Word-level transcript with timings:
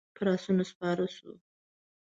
پر 0.15 0.25
آسونو 0.33 0.63
سپاره 0.71 1.05
شوو. 1.15 1.33